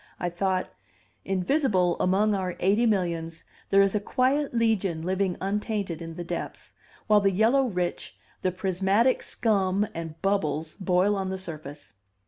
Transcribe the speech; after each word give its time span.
I 0.19 0.29
thought, 0.31 0.67
"Invisible 1.25 1.95
among 1.99 2.33
our 2.33 2.55
eighty 2.59 2.87
millions 2.87 3.43
there 3.69 3.83
is 3.83 3.93
a 3.93 3.99
quiet 3.99 4.51
legion 4.51 5.03
living 5.03 5.37
untainted 5.39 6.01
in 6.01 6.15
the 6.15 6.23
depths, 6.23 6.73
while 7.05 7.21
the 7.21 7.29
yellow 7.29 7.67
rich, 7.67 8.17
the 8.41 8.51
prismatic 8.51 9.21
scum 9.21 9.85
and 9.93 10.19
bubbles, 10.23 10.73
boil 10.79 11.15
on 11.15 11.29
the 11.29 11.37
surface." 11.37 11.93